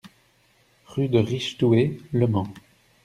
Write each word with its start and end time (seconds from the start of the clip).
Rue 0.87 1.09
de 1.09 1.19
Richedoué, 1.19 2.01
Le 2.11 2.25
Mans 2.25 2.51